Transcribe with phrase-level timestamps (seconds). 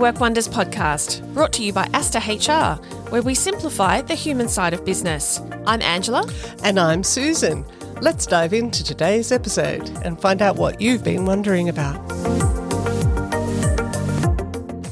[0.00, 4.72] Work Wonders podcast, brought to you by Aster HR, where we simplify the human side
[4.72, 5.42] of business.
[5.66, 6.26] I'm Angela.
[6.64, 7.66] And I'm Susan.
[8.00, 11.98] Let's dive into today's episode and find out what you've been wondering about.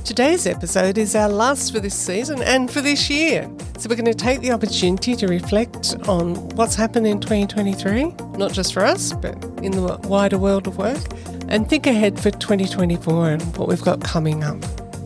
[0.04, 3.50] Today's episode is our last for this season and for this year.
[3.78, 8.52] So, we're going to take the opportunity to reflect on what's happened in 2023, not
[8.52, 11.00] just for us, but in the wider world of work,
[11.48, 14.58] and think ahead for 2024 and what we've got coming up.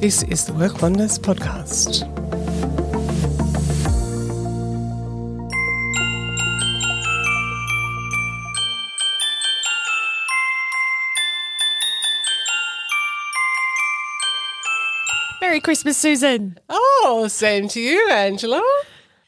[0.02, 2.02] This is the Work Wonders podcast.
[15.40, 16.58] Merry Christmas, Susan.
[16.68, 18.60] Oh, same to you, Angela.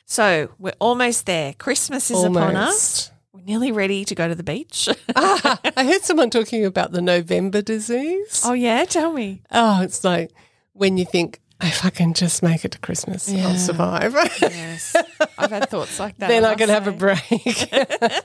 [0.06, 1.52] So, we're almost there.
[1.52, 3.12] Christmas is upon us.
[3.32, 4.88] We're nearly ready to go to the beach.
[5.14, 8.42] ah, I heard someone talking about the November disease.
[8.44, 8.84] oh, yeah?
[8.86, 9.42] Tell me.
[9.52, 10.32] Oh, it's like
[10.74, 13.48] when you think, if I can just make it to Christmas, Yeah.
[13.48, 14.14] I'll survive.
[14.42, 14.94] Yes.
[15.38, 16.28] I've had thoughts like that.
[16.28, 17.20] then I can have a break.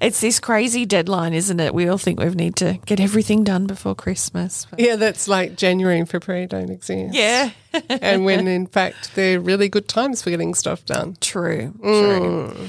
[0.00, 1.72] It's this crazy deadline, isn't it?
[1.74, 4.66] We all think we need to get everything done before Christmas.
[4.68, 7.14] But- yeah, that's like January and February don't exist.
[7.14, 7.50] Yeah.
[7.88, 11.16] and when in fact they're really good times for getting stuff done.
[11.20, 11.72] True.
[11.80, 12.54] Mm.
[12.54, 12.68] True.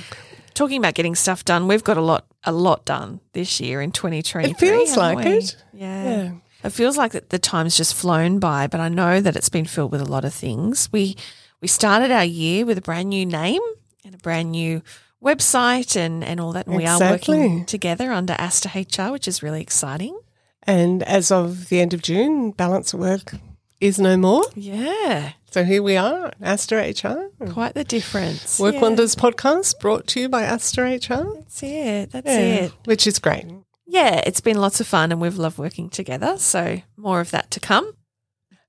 [0.54, 3.92] Talking about getting stuff done, we've got a lot a lot done this year in
[3.92, 4.46] 2023.
[4.46, 5.32] It feels like we?
[5.32, 5.58] it.
[5.74, 6.04] Yeah.
[6.04, 6.32] Yeah.
[6.66, 9.66] It feels like that the time's just flown by, but I know that it's been
[9.66, 10.90] filled with a lot of things.
[10.92, 11.16] We
[11.62, 13.62] we started our year with a brand new name
[14.04, 14.82] and a brand new
[15.24, 16.68] website and, and all that.
[16.68, 20.20] And we are working together under Aster HR, which is really exciting.
[20.64, 23.34] And as of the end of June, balance at work
[23.80, 24.44] is no more.
[24.56, 25.34] Yeah.
[25.52, 27.30] So here we are, Aster HR.
[27.52, 28.60] Quite the difference.
[28.60, 28.82] Work Yeah.
[28.82, 31.34] Wonders podcast brought to you by Aster HR.
[31.36, 32.12] That's it.
[32.12, 32.72] That's Yeah, it.
[32.86, 33.46] which is great.
[33.88, 36.38] Yeah, it's been lots of fun and we've loved working together.
[36.38, 37.94] So more of that to come.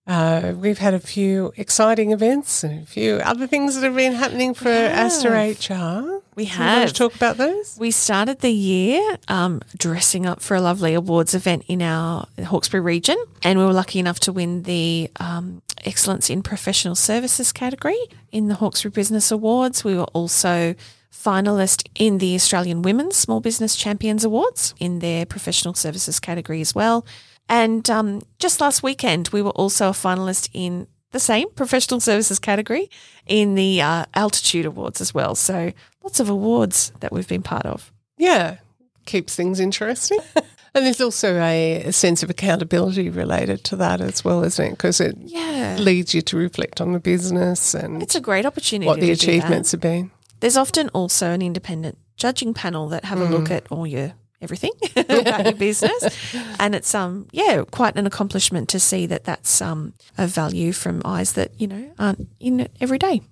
[0.07, 4.13] Uh, we've had a few exciting events and a few other things that have been
[4.13, 6.23] happening for Aster HR.
[6.37, 6.89] We Do you want have.
[6.89, 7.77] to talk about those?
[7.81, 12.83] We started the year um, dressing up for a lovely awards event in our Hawkesbury
[12.83, 17.99] region, and we were lucky enough to win the um, Excellence in Professional Services category
[18.31, 19.83] in the Hawkesbury Business Awards.
[19.83, 20.77] We were also
[21.17, 26.75] finalist in the Australian Women's Small Business Champions Awards in their professional services category as
[26.75, 27.07] well.
[27.49, 32.39] And um, just last weekend, we were also a finalist in the same professional services
[32.39, 32.91] category
[33.27, 35.35] in the uh, Altitude Awards as well.
[35.35, 35.73] So
[36.03, 37.93] lots of awards that we've been part of.
[38.19, 38.59] Yeah,
[39.07, 40.19] keeps things interesting.
[40.75, 44.71] and there's also a, sense of accountability related to that as well, isn't it?
[44.73, 45.77] Because it Yeah.
[45.79, 48.87] leads you to reflect on the business and It's a great opportunity.
[48.87, 49.23] what the to do that.
[49.23, 50.11] achievements have been.
[50.41, 53.31] There's often also an independent judging panel that have a Mm.
[53.31, 56.25] look at all your everything about your business,
[56.61, 61.01] and it's um yeah quite an accomplishment to see that that's um of value from
[61.05, 63.23] eyes that you know aren't in it every day.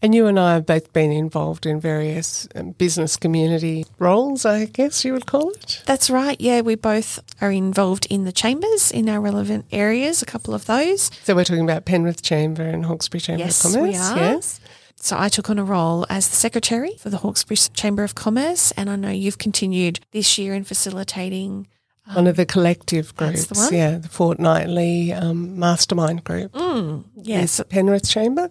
[0.00, 4.66] And you and I have both been involved in various um, business community roles, I
[4.66, 5.82] guess you would call it.
[5.86, 6.40] That's right.
[6.40, 10.22] Yeah, we both are involved in the chambers in our relevant areas.
[10.22, 11.10] A couple of those.
[11.24, 14.10] So we're talking about Penrith Chamber and Hawkesbury Chamber Yes, of we Commerce.
[14.10, 14.16] are.
[14.18, 14.60] Yes.
[15.00, 18.72] So I took on a role as the secretary for the Hawkesbury Chamber of Commerce,
[18.72, 21.68] and I know you've continued this year in facilitating.
[22.12, 26.52] One of the collective groups, the yeah, the fortnightly um, mastermind group.
[26.52, 28.50] Mm, yes, Penrith Chamber.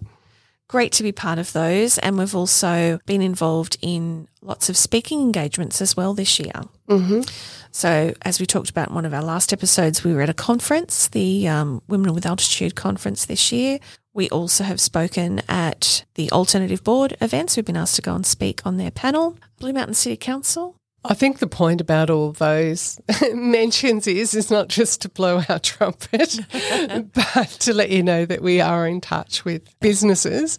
[0.68, 5.22] Great to be part of those, and we've also been involved in lots of speaking
[5.22, 6.54] engagements as well this year.
[6.90, 7.22] Mm-hmm.
[7.72, 10.34] So, as we talked about in one of our last episodes, we were at a
[10.34, 13.80] conference, the um, Women with Altitude conference this year.
[14.14, 17.56] We also have spoken at the Alternative Board events.
[17.56, 19.38] We've been asked to go and speak on their panel.
[19.60, 20.77] Blue Mountain City Council.
[21.06, 23.00] I think the point about all those
[23.34, 26.40] mentions is is not just to blow our trumpet,
[27.14, 30.58] but to let you know that we are in touch with businesses.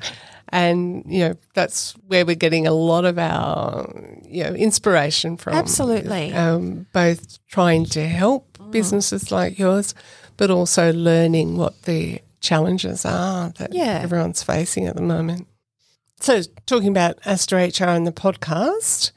[0.50, 3.86] And, you know, that's where we're getting a lot of our,
[4.26, 5.52] you know, inspiration from.
[5.52, 6.32] Absolutely.
[6.32, 9.94] Um, both trying to help businesses like yours,
[10.38, 14.00] but also learning what the challenges are that Yeah.
[14.02, 15.46] everyone's facing at the moment.
[16.20, 19.12] So, talking about Aster HR and the podcast,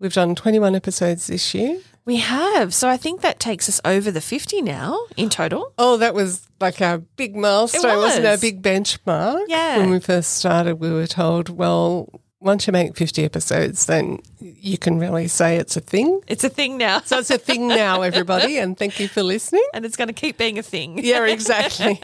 [0.00, 1.78] we've done 21 episodes this year.
[2.04, 2.74] We have.
[2.74, 5.72] So I think that takes us over the 50 now in total.
[5.78, 8.16] Oh, that was like our big milestone, it was.
[8.16, 8.26] not it?
[8.26, 9.44] Our big benchmark.
[9.46, 9.76] Yeah.
[9.78, 12.08] When we first started, we were told, well,
[12.40, 16.22] once you make 50 episodes, then you can really say it's a thing.
[16.26, 17.00] It's a thing now.
[17.02, 19.64] So it's a thing now, everybody, and thank you for listening.
[19.74, 21.04] and it's going to keep being a thing.
[21.04, 22.00] Yeah, exactly.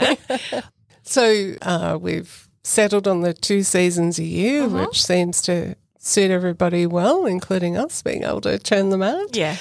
[1.02, 4.84] so uh, we've settled on the two seasons a year, Uh-huh.
[4.86, 5.74] which seems to
[6.06, 9.36] suit everybody well, including us being able to churn them out.
[9.36, 9.56] Yeah.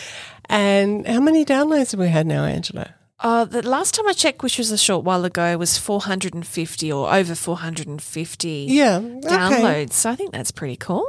[0.48, 2.94] And how many downloads have we had now, Angela?
[3.20, 7.12] Uh, the last time I checked, which was a short while ago, was 450 or
[7.14, 8.98] over 450 Yeah.
[8.98, 9.20] Okay.
[9.28, 9.94] downloads.
[9.94, 11.08] So I think that's pretty cool.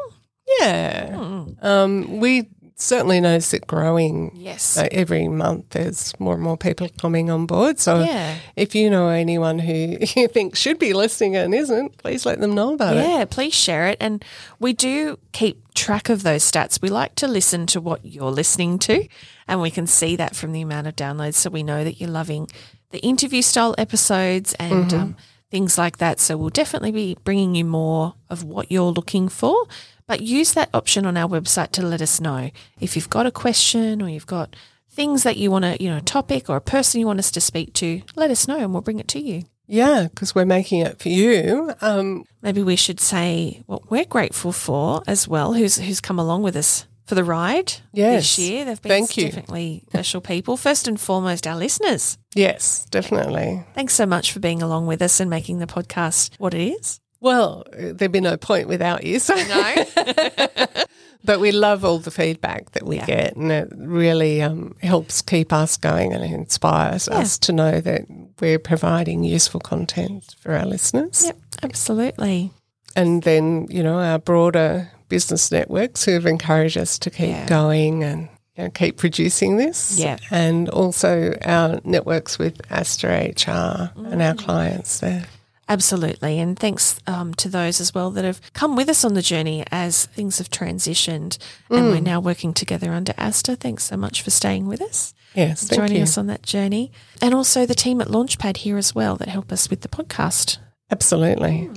[0.61, 1.15] Yeah.
[1.17, 1.45] Hmm.
[1.61, 4.31] Um, we certainly notice it growing.
[4.35, 4.77] Yes.
[4.77, 7.79] Uh, every month there's more and more people coming on board.
[7.79, 8.37] So Yeah.
[8.55, 12.55] if you know anyone who you think should be listening and isn't, please let them
[12.55, 13.01] know about it.
[13.09, 13.97] Yeah, please share it.
[14.01, 14.23] And
[14.61, 16.81] we do keep track of those stats.
[16.83, 19.07] We like to listen to what you're listening to,
[19.49, 21.35] and we can see that from the amount of downloads.
[21.35, 22.49] So we know that you're loving
[22.91, 25.17] the interview style episodes and um,
[25.51, 26.21] things like that.
[26.21, 29.67] So we'll definitely be bringing you more of what you're looking for.
[30.09, 32.51] But use that option on our website to let us know
[32.81, 34.55] if you've got a question or you've got
[34.91, 37.31] things that you want to, you know, a topic or a person you want us
[37.33, 38.03] to speak to.
[38.15, 39.43] Let us know and we'll bring it to you.
[39.67, 41.73] Yeah, because we're making it for you.
[41.81, 45.55] Um, maybe we should say what we're grateful for as well.
[45.55, 48.37] Who's who's come along with us for the ride Yes.
[48.37, 48.65] this year?
[48.65, 49.25] They've been Thank you.
[49.25, 50.57] definitely special people.
[50.57, 52.17] First and foremost, our listeners.
[52.37, 53.65] yes, definitely.
[53.75, 57.01] Thanks so much for being along with us and making the podcast what it is.
[57.27, 59.19] Well, there'd be no point without you.
[59.19, 59.35] So.
[59.35, 59.85] No,
[61.25, 63.07] But we love all the feedback that we Yeah.
[63.07, 68.03] get, and it really um, helps keep us going and inspires us to know that
[68.41, 71.25] we're providing useful content for our listeners.
[71.25, 72.53] yep, absolutely.
[72.95, 77.47] And then, you know, our broader business networks who have encouraged us to keep Yeah.
[77.47, 79.99] going and you know, keep producing this.
[79.99, 80.17] Yeah.
[80.31, 84.27] And also our networks with Aster HR and Mm.
[84.29, 85.25] our clients there.
[85.69, 86.39] Absolutely.
[86.39, 89.65] And thanks um, to those as well that have come with us on the journey
[89.73, 91.91] as things have transitioned and Mm.
[91.91, 93.57] we're now working together under Aster.
[93.57, 95.13] Thanks so much for staying with us.
[95.35, 96.03] Yes, thank joining you.
[96.05, 96.93] us on that journey.
[97.21, 100.59] And also the team at Launchpad here as well that help us with the podcast.
[100.91, 101.69] Absolutely.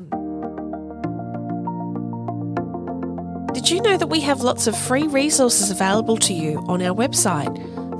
[3.53, 6.95] Did you know that we have lots of free resources available to you on our
[6.95, 7.53] website?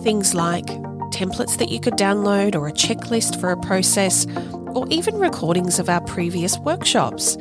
[0.04, 0.68] Things like
[1.10, 4.26] templates that you could download, or a checklist for a process,
[4.68, 7.38] or even recordings of our previous workshops.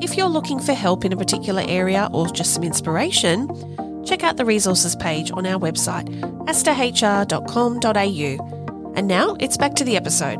[0.00, 3.48] If you're looking for help in a particular area or just some inspiration,
[4.04, 6.06] check out the resources page on our website,
[6.46, 7.32] asterhr.com.au.
[8.94, 10.38] And now it's back to the episode.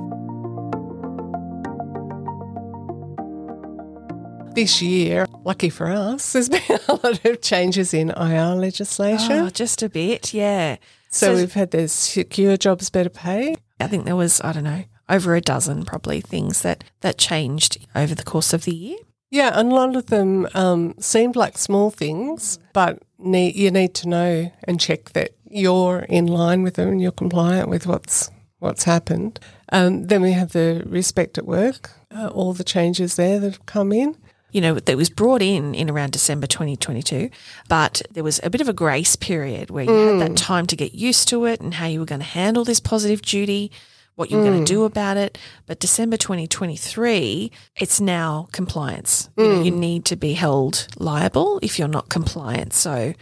[4.55, 9.33] This year, lucky for us, there's been a lot of changes in IR legislation.
[9.33, 10.77] Oh, just a bit, yeah.
[11.17, 13.57] So, so- we've had the secure jobs better pay.
[13.81, 17.87] I think there was, I don't know, over a dozen probably things that, that changed
[17.95, 18.99] over the course of the year.
[19.31, 23.93] Yeah, and a lot of them um, seemed like small things, but need, you need
[23.95, 28.31] to know and check that you're in line with them and you're compliant with what's
[28.59, 29.39] what's happened.
[29.71, 33.67] Um, then we have the respect at work, uh, all the changes there that have
[33.67, 34.17] come in.
[34.57, 37.29] You know, that was brought in in around December 2022,
[37.69, 40.37] but there was a bit of a grace period where you had that mm.
[40.39, 43.21] time to get used to it and how you were going to handle this positive
[43.21, 43.71] duty,
[44.15, 44.75] what you were going to mm.
[44.75, 45.37] do about it.
[45.67, 49.29] But December 2023, it's now compliance.
[49.37, 49.79] You, know, you mm.
[49.79, 52.73] need to be held liable if you're not compliant.
[52.73, 53.13] So,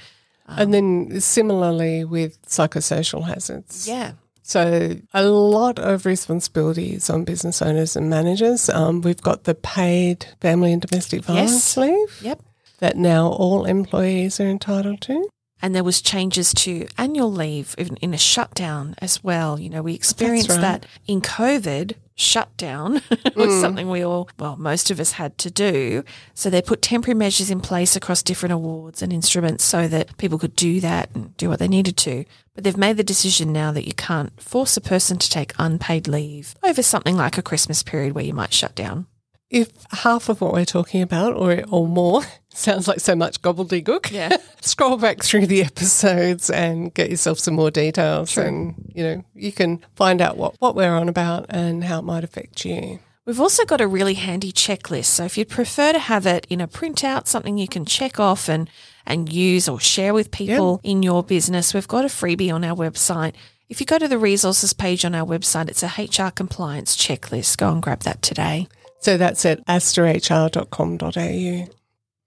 [0.46, 3.88] And um, then similarly with psychosocial hazards.
[3.88, 4.12] yeah.
[4.46, 8.68] So a lot of responsibilities on business owners and managers.
[8.68, 11.76] Um, we've got the paid family and domestic violence Yes.
[11.78, 12.42] leave Yep.
[12.80, 15.28] that now all employees are entitled to.
[15.64, 19.58] And there was changes to annual leave in, in a shutdown as well.
[19.58, 20.60] You know, we experienced right.
[20.60, 21.94] that in COVID.
[22.16, 22.92] Shutdown
[23.34, 23.60] was mm.
[23.60, 26.04] something we all, well, most of us had to do.
[26.32, 30.38] So they put temporary measures in place across different awards and instruments so that people
[30.38, 32.24] could do that and do what they needed to.
[32.54, 36.06] But they've made the decision now that you can't force a person to take unpaid
[36.06, 39.06] leave over something like a Christmas period where you might shut down.
[39.50, 42.22] If half of what we're talking about or, or more
[42.54, 44.36] sounds like so much gobbledygook, Yeah.
[44.62, 48.44] scroll back through the episodes and get yourself some more details True.
[48.44, 52.02] and you know you can find out what, what we're on about and how it
[52.04, 52.98] might affect you.
[53.26, 55.06] We've also got a really handy checklist.
[55.06, 58.50] So if you'd prefer to have it in a printout, something you can check off
[58.50, 58.68] and,
[59.06, 62.76] and use or share with people in your business, we've got a freebie on our
[62.76, 63.32] website.
[63.70, 65.86] If you go to the resources page on our website, it's a
[66.26, 67.56] HR compliance checklist.
[67.56, 68.68] Go and grab that today.
[69.04, 71.74] So that's at asterhr.com.au.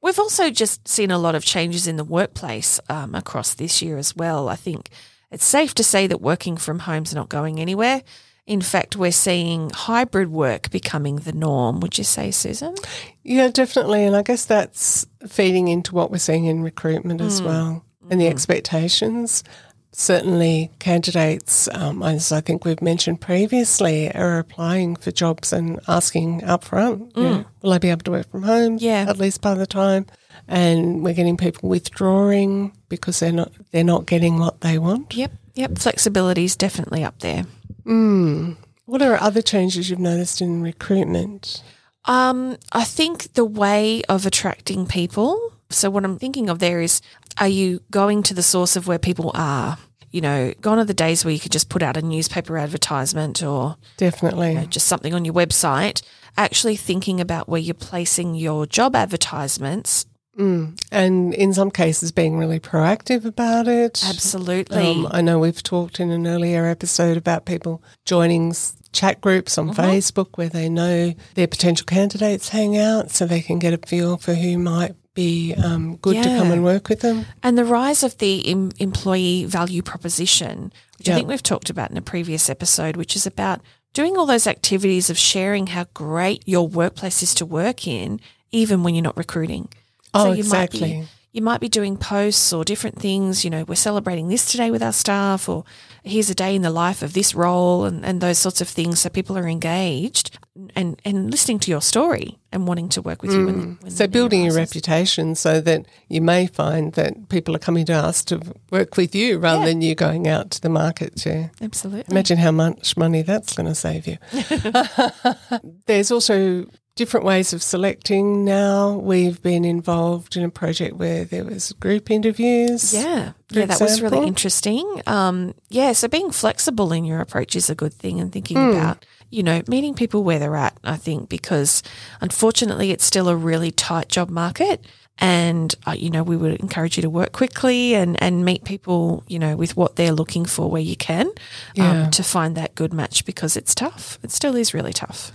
[0.03, 3.97] We've also just seen a lot of changes in the workplace um, across this year
[3.97, 4.47] as well.
[4.47, 4.89] I think
[5.31, 8.03] it's safe to say that working from home's not going anywhere.
[8.45, 11.79] In fact, we're seeing hybrid work becoming the norm.
[11.79, 12.75] Would you say, Susan?
[13.23, 14.03] Yeah, definitely.
[14.03, 18.27] And I guess that's feeding into what we're seeing in recruitment as well and the
[18.27, 19.43] expectations.
[19.91, 26.41] Certainly, candidates, um, as I think we've mentioned previously, are applying for jobs and asking
[26.41, 29.05] upfront, you know, will I be able to work from home Yeah.
[29.07, 30.05] at least part of the time?
[30.47, 35.15] And we're getting people withdrawing because they're not they're not getting what they want.
[35.15, 35.77] Yep, yep.
[35.79, 37.45] Flexibility is definitely up there.
[37.85, 38.57] Mm.
[38.85, 41.63] What are other changes you've noticed in recruitment?
[42.05, 45.53] Um, I think the way of attracting people.
[45.69, 47.01] So what I'm thinking of there is,
[47.39, 49.77] are you going to the source of where people are?
[50.11, 53.43] You know, gone are the days where you could just put out a newspaper advertisement
[53.43, 54.49] or Definitely.
[54.49, 56.01] you know, just something on your website.
[56.37, 60.05] Actually thinking about where you're placing your job advertisements.
[60.37, 60.79] Mm.
[60.91, 64.03] And in some cases, being really proactive about it.
[64.07, 64.91] Absolutely.
[64.91, 68.53] Um, I know we've talked in an earlier episode about people joining
[68.91, 73.59] chat groups on Facebook where they know their potential candidates hang out so they can
[73.59, 77.25] get a feel for who might be um, good to come and work with them.
[77.41, 81.89] And the rise of the em- employee value proposition, which I think we've talked about
[81.89, 83.59] in a previous episode, which is about
[83.93, 88.21] doing all those activities of sharing how great your workplace is to work in,
[88.51, 89.69] even when you're not recruiting.
[90.13, 90.79] Oh, you Might exactly.
[90.79, 93.43] be, you might be doing posts or different things.
[93.43, 95.63] You know, we're celebrating this today with our staff, or
[96.03, 99.01] here's a day in the life of this role, and, and those sorts of things.
[99.01, 100.37] So people are engaged
[100.75, 103.45] and, and listening to your story and wanting to work with you.
[103.45, 107.85] When, when So building your reputation so that you may find that people are coming
[107.87, 109.65] to us to work with you rather Yeah.
[109.67, 112.11] than you going out to the market to Absolutely.
[112.11, 114.17] Imagine how much money that's going to save you.
[115.85, 118.93] There's also different ways of selecting now.
[118.97, 122.93] We've been involved in a project where there was group interviews.
[122.93, 125.01] Yeah, yeah, that was really interesting.
[125.05, 128.71] Um, yeah, so being flexible in your approach is a good thing, and thinking Hmm.
[128.77, 130.77] about you know meeting people where they're at.
[130.83, 131.83] I think because
[132.21, 134.85] unfortunately it's still a really tight job market,
[135.19, 139.23] and uh, you know we would encourage you to work quickly and and meet people
[139.27, 141.29] you know with what they're looking for where you can
[141.75, 142.03] Yeah.
[142.05, 144.19] um, to find that good match because it's tough.
[144.23, 145.31] It still is really tough.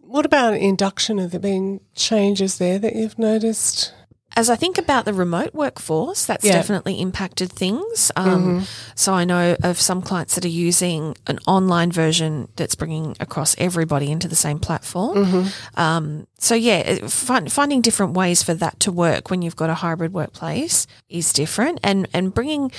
[0.00, 1.18] What about induction?
[1.18, 3.92] Have there been changes there that you've noticed?
[4.36, 6.52] As I think about the remote workforce, that's Yeah.
[6.52, 8.12] definitely impacted things.
[8.14, 13.16] Um, So I know of some clients that are using an online version that's bringing
[13.20, 15.48] across everybody into the same platform.
[15.76, 19.74] Um, so yeah, find, finding different ways for that to work when you've got a
[19.74, 22.70] hybrid workplace is different, and and bringing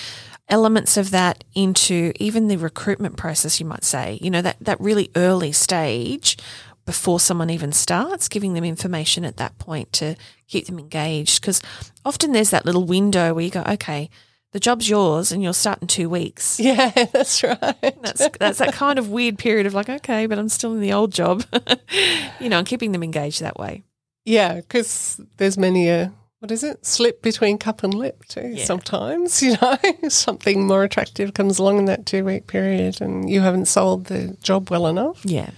[0.50, 3.60] elements of that into even the recruitment process.
[3.60, 6.38] You might say, you know, that that really early stage
[6.86, 10.16] before someone even starts, giving them information at that point to
[10.50, 11.42] keep them engaged.
[11.42, 11.62] Because
[12.04, 14.10] often there's that little window where you go, okay,
[14.52, 16.60] the job's yours and you'll start in two weeks.
[16.70, 18.02] Yeah, that's right.
[18.02, 20.94] That's that's that kind of weird period of like, okay, but I'm still in the
[20.94, 21.44] old job,
[22.40, 23.84] you know, and keeping them engaged that way.
[24.26, 28.54] Yeah, because there's many a what is it slip between cup and lip too.
[28.56, 28.66] Yeah.
[28.66, 29.78] Sometimes you know
[30.10, 34.36] something more attractive comes along in that two week period, and you haven't sold the
[34.42, 35.24] job well enough.
[35.26, 35.52] Yeah,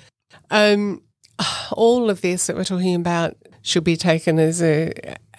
[0.50, 1.02] Um,
[1.72, 4.92] all of this that we're talking about should be taken as a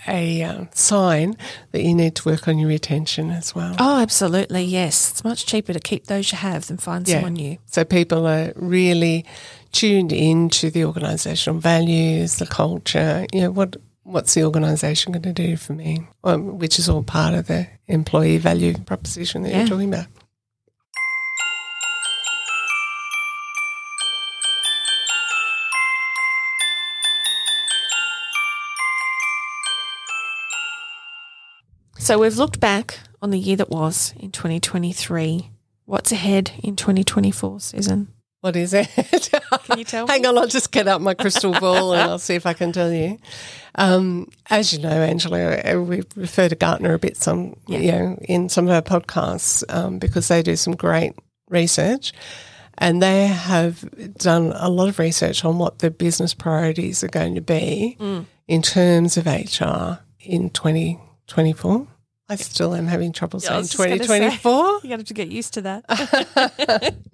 [0.08, 1.36] a uh, sign
[1.70, 3.76] that you need to work on your retention as well.
[3.78, 4.64] Oh, absolutely.
[4.64, 5.10] Yes.
[5.12, 7.16] It's much cheaper to keep those you have than find Yeah.
[7.16, 7.58] someone new.
[7.66, 9.24] So people are really
[9.70, 13.26] tuned into the organisational values, the culture.
[13.32, 17.04] You know what what's the organisation going to do for me, um, which is all
[17.04, 19.58] part of the employee value proposition that Yeah.
[19.60, 20.06] you're talking about.
[32.12, 35.48] So we've looked back on the year that was in 2023.
[35.86, 38.08] What's ahead in 2024, Susan?
[38.42, 38.86] What is it?
[39.64, 42.34] Can you tell Hang on, I'll just get out my crystal ball and I'll see
[42.34, 43.18] if I can tell you.
[43.76, 47.78] Um, as you know, Angela, uh, we refer to Gartner a bit some, Yeah.
[47.78, 51.14] you know, in some of our podcasts um, because they do some great
[51.48, 52.12] research,
[52.76, 53.88] and they have
[54.18, 58.26] done a lot of research on what the business priorities are going to be Mm.
[58.48, 61.86] in terms of HR in 2024.
[62.32, 64.36] I still am having trouble Yeah, saying was just gonna say.
[64.38, 64.80] 2024.
[64.82, 66.94] You got to get used to that.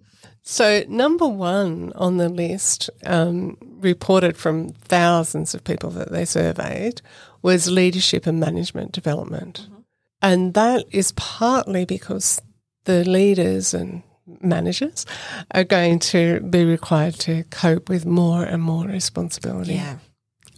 [0.43, 7.03] So, number one on the list, um, reported from thousands of people that they surveyed,
[7.43, 9.69] was leadership and management development.
[10.23, 12.41] And that is partly because
[12.85, 14.03] the leaders and
[14.41, 15.05] managers
[15.51, 19.75] are going to be required to cope with more and more responsibility.
[19.75, 19.99] yeah.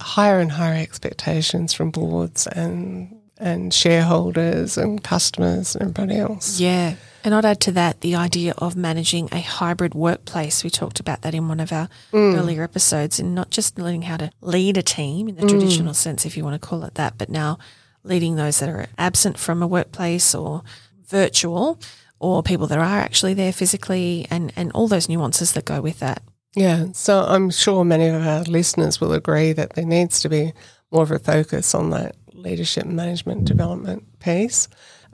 [0.00, 6.61] Higher and higher expectations from boards and and shareholders and customers and everybody else.
[6.61, 6.94] Yeah.
[7.23, 10.64] And I'd add to that the idea of managing a hybrid workplace.
[10.64, 12.38] We talked about that in one of our mm.
[12.38, 15.97] earlier episodes, and not just learning how to lead a team in the traditional mm.
[15.97, 17.59] sense, if you want to call it that, but now
[18.04, 20.62] leading those that are absent from a workplace or
[21.06, 21.78] virtual
[22.18, 25.99] or people that are actually there physically and, and all those nuances that go with
[25.99, 26.23] that.
[26.54, 30.52] Yeah, so I'm sure many of our listeners will agree that there needs to be
[30.90, 34.68] more of a focus on that leadership management development piece.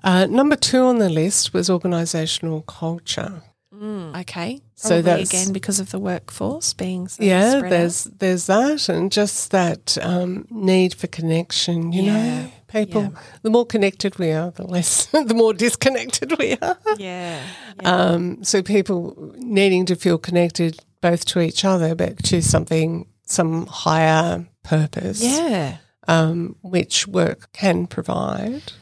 [0.04, 3.42] Uh, number two on the list was organisational culture.
[3.78, 4.61] Okay.
[4.75, 7.71] So Probably that's- again because of the workforce being so yeah, spread out.
[7.71, 11.92] there's there's that, and just that um, need for connection.
[11.92, 13.02] You Yeah, know, people.
[13.02, 13.09] yeah.
[13.42, 16.78] The more connected we are, the less, the more disconnected we are.
[16.97, 17.42] yeah.
[17.85, 23.66] Um, so people needing to feel connected both to each other, but to something, some
[23.66, 25.23] higher purpose.
[25.23, 25.76] yeah.
[26.09, 28.73] Um, which work can provide.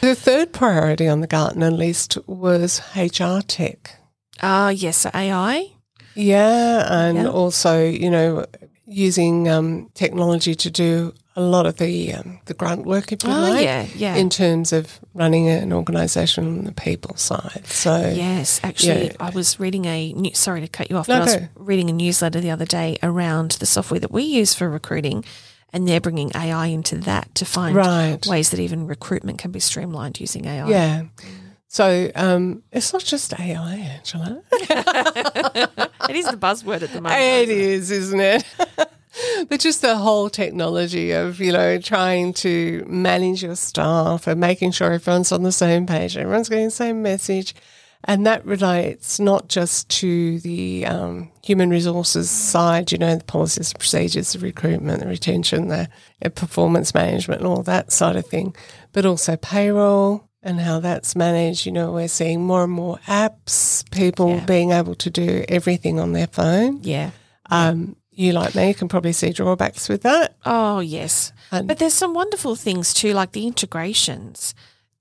[0.00, 3.96] The third priority on the Gartner list was HR tech.
[4.42, 5.70] Ah, yes, AI.
[6.14, 7.28] Yeah, and Yeah.
[7.28, 8.44] also, you know,
[8.86, 13.30] using um, technology to do a lot of the um, the grunt work, if you
[13.30, 14.14] Oh, like, yeah, yeah.
[14.14, 17.66] in terms of running an organisation on the people side.
[17.66, 19.16] So, Yes, actually, Yeah.
[19.18, 21.90] I was reading a new, sorry to cut you off, No, but I was reading
[21.90, 25.24] a newsletter the other day around the software that we use for recruiting,
[25.74, 28.24] and they're bringing AI into that to find Right.
[28.26, 30.68] ways that even recruitment can be streamlined using AI.
[30.68, 31.02] yeah.
[31.68, 34.40] So um, it's not just AI, Angela.
[34.52, 37.20] it is the buzzword at the moment.
[37.20, 38.44] It is, isn't it?
[39.48, 44.70] but just the whole technology of, you know, trying to manage your staff and making
[44.70, 47.54] sure everyone's on the same page, everyone's getting the same message.
[48.06, 53.72] And that relates not just to the um, human resources side, you know, the policies,
[53.72, 55.88] the procedures, the recruitment, the retention, the
[56.24, 58.54] uh, performance management, and all that side of thing,
[58.92, 61.64] but also payroll and how that's managed.
[61.64, 64.44] You know, we're seeing more and more apps, people Yeah.
[64.44, 66.80] being able to do everything on their phone.
[66.82, 67.10] Yeah.
[67.50, 70.36] Um, you, like me, can probably see drawbacks with that.
[70.44, 71.32] Oh, yes.
[71.50, 74.54] And- but there's some wonderful things too, like the integrations.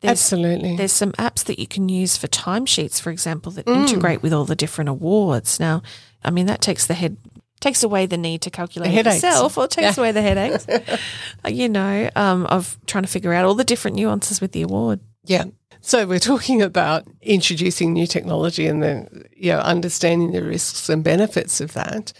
[0.03, 0.75] There's, Absolutely.
[0.75, 3.77] There's some apps that you can use for timesheets, for example, that Mm.
[3.87, 5.59] integrate with all the different awards.
[5.61, 5.81] Now,
[6.23, 7.17] I mean, that takes the head
[7.61, 9.23] takes away the need to calculate The headaches.
[9.23, 10.67] yourself, or takes away the headaches.
[11.45, 14.61] uh, you know, um, of trying to figure out all the different nuances with the
[14.63, 14.99] award.
[15.23, 15.45] Yeah.
[15.79, 21.05] So we're talking about introducing new technology and then, you know, understanding the risks and
[21.05, 22.11] benefits of that,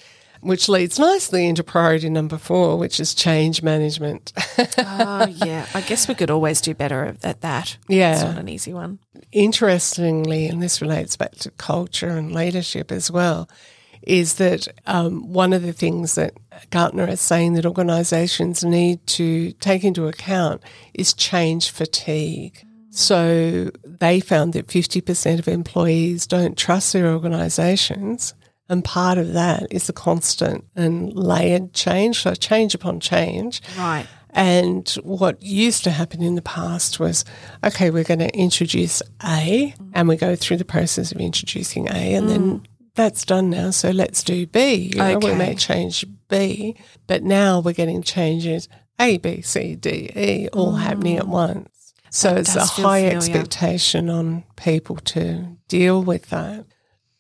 [0.43, 4.33] which leads nicely into priority number four, which is change management.
[4.77, 5.65] Oh, yeah.
[5.73, 7.77] I guess we could always do better at that.
[7.87, 8.13] Yeah.
[8.13, 8.99] It's not an easy one.
[9.31, 13.49] Interestingly, and this relates back to culture and leadership as well,
[14.01, 16.33] is that um, one of the things that
[16.69, 20.61] Gartner is saying that organisations need to take into account
[20.93, 22.65] is change fatigue.
[22.91, 28.35] So they found that 50% of employees don't trust their organisations.
[28.69, 33.61] And part of that is a constant and layered change, so change upon change.
[33.77, 34.07] Right.
[34.31, 37.23] And what used to happen in the past was,
[37.63, 42.15] okay, we're going to introduce A, and we go through the process of introducing A,
[42.15, 43.69] and then that's done now.
[43.71, 44.91] So let's do B.
[44.93, 48.67] You know, we may change B, but now we're getting changes
[48.99, 51.93] A, B, C, D, E, all happening at once.
[52.09, 53.17] So That it's a high familiar.
[53.17, 56.65] expectation on people to deal with that.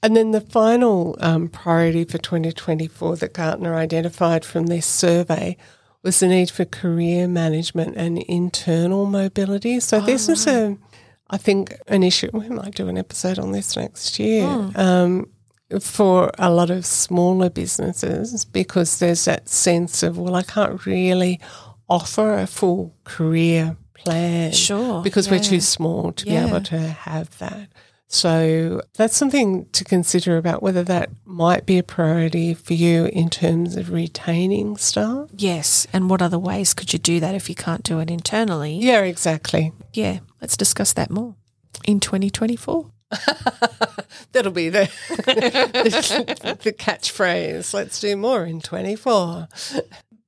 [0.03, 5.55] And then the final um, priority for 2024 that Gartner identified from this survey
[6.03, 9.79] was the need for career management and internal mobility.
[9.79, 10.77] So this is a,
[11.29, 12.29] I think, an issue.
[12.33, 14.43] We might do an episode on this next year.
[14.75, 15.29] Um,
[15.79, 21.39] for a lot of smaller businesses, because there's that sense of, well, I can't really
[21.89, 24.51] offer a full career plan.
[24.51, 27.69] Sure, Because we're too small to be able to have that.
[28.07, 33.29] So that's something to consider about whether that might be a priority for you in
[33.29, 35.29] terms of retaining staff.
[35.35, 35.87] Yes.
[35.91, 38.75] And what other ways could you do that if you can't do it internally?
[38.77, 39.73] Yeah, exactly.
[39.93, 40.19] Yeah.
[40.41, 41.35] Let's discuss that more
[41.85, 42.91] in 2024.
[44.31, 47.73] That'll be the, the, the catchphrase.
[47.73, 49.47] Let's do more in 24.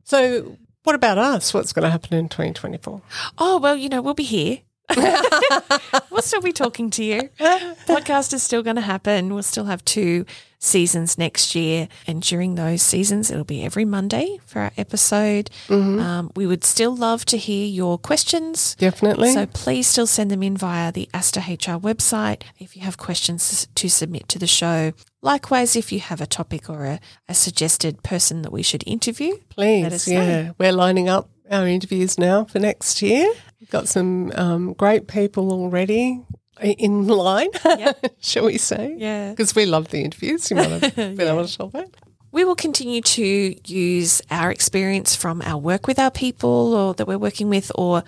[0.03, 1.53] So, what about us?
[1.53, 3.01] What's going to happen in 2024?
[3.37, 4.59] Oh, well, you know, we'll be here.
[6.11, 7.29] we'll still be talking to you.
[7.39, 9.33] Podcast is still going to happen.
[9.33, 10.25] We'll still have two
[10.59, 11.87] seasons next year.
[12.07, 15.49] And during those seasons, it'll be every Monday for our episode.
[15.69, 18.75] Um, we would still love to hear your questions.
[18.75, 19.31] Definitely.
[19.33, 23.67] So please still send them in via the Aster HR website if you have questions
[23.73, 24.93] to submit to the show.
[25.21, 29.31] Likewise, if you have a topic or a, a suggested person that we should interview,
[29.31, 30.21] let Please, us know.
[30.21, 30.51] yeah.
[30.59, 33.31] We're lining up our interviews now for next year.
[33.69, 36.23] Got some um, great people already
[36.61, 37.49] in line,
[38.19, 38.95] shall we say?
[38.97, 39.31] Yeah.
[39.31, 40.49] Because we love the interviews.
[40.49, 41.89] You might have been able to tell that.
[42.31, 47.07] We will continue to use our experience from our work with our people or that
[47.07, 48.03] we're working with or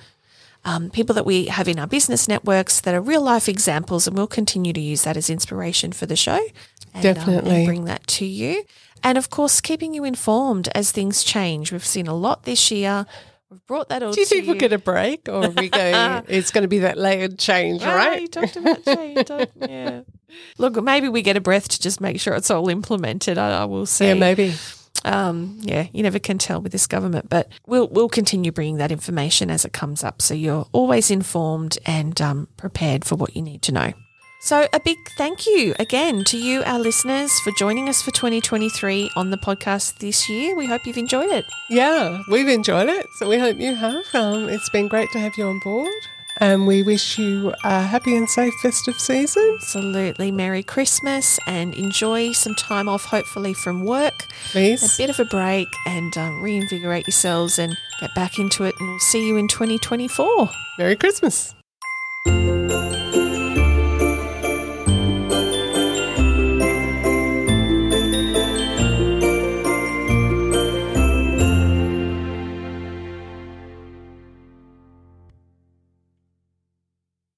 [0.66, 4.18] um, people that we have in our business networks that are real life examples, and
[4.18, 6.34] we'll continue to use that as inspiration for the show.
[6.34, 6.50] And, um,
[6.94, 7.66] and Definitely.
[7.66, 8.64] bring that to you.
[9.02, 11.72] And of course, keeping you informed as things change.
[11.72, 13.06] We've seen a lot this year
[13.50, 14.12] We've brought that all.
[14.12, 16.24] Do you think we're going to break, or are we going?
[16.28, 18.22] it's going to be that layered change, Ah, right?
[18.22, 19.30] you talked about change.
[19.70, 20.02] yeah.
[20.58, 23.38] Look, maybe we get a breath to just make sure it's all implemented.
[23.38, 24.08] I, I will see.
[24.08, 24.54] Yeah, maybe.
[25.06, 28.92] Um, yeah, you never can tell with this government, but we'll we'll continue bringing that
[28.92, 33.42] information as it comes up, so you're always informed and um, prepared for what you
[33.42, 33.94] need to know.
[34.40, 39.10] So, a big thank you again to you, our listeners, for joining us for 2023
[39.16, 40.56] on the podcast this year.
[40.56, 41.44] We hope you've enjoyed it.
[41.70, 44.06] Yeah, we've enjoyed it, so we hope you have.
[44.14, 45.92] Um, it's been great to have you on board,
[46.40, 49.58] and we wish you a happy and safe festive season.
[49.60, 50.32] Absolutely.
[50.32, 54.28] Merry Christmas and enjoy some time off, hopefully from work.
[54.52, 54.94] Please.
[54.94, 58.76] A bit of a break and um, reinvigorate yourselves and get back into it.
[58.80, 60.50] And we'll see you in 2024.
[60.78, 61.56] Merry Christmas.